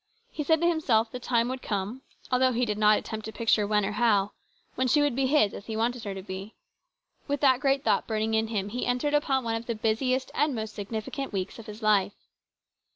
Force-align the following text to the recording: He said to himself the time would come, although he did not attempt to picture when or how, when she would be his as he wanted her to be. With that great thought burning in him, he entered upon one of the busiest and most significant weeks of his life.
He 0.31 0.43
said 0.43 0.61
to 0.61 0.67
himself 0.67 1.11
the 1.11 1.19
time 1.19 1.47
would 1.49 1.61
come, 1.61 2.01
although 2.31 2.53
he 2.53 2.65
did 2.65 2.79
not 2.79 2.97
attempt 2.97 3.23
to 3.25 3.31
picture 3.31 3.67
when 3.67 3.85
or 3.85 3.91
how, 3.91 4.31
when 4.73 4.87
she 4.87 4.99
would 4.99 5.15
be 5.15 5.27
his 5.27 5.53
as 5.53 5.67
he 5.67 5.75
wanted 5.77 6.03
her 6.05 6.15
to 6.15 6.23
be. 6.23 6.55
With 7.27 7.39
that 7.41 7.59
great 7.59 7.83
thought 7.83 8.07
burning 8.07 8.33
in 8.33 8.47
him, 8.47 8.69
he 8.69 8.83
entered 8.87 9.13
upon 9.13 9.43
one 9.43 9.53
of 9.53 9.67
the 9.67 9.75
busiest 9.75 10.31
and 10.33 10.55
most 10.55 10.73
significant 10.73 11.31
weeks 11.31 11.59
of 11.59 11.67
his 11.67 11.83
life. 11.83 12.13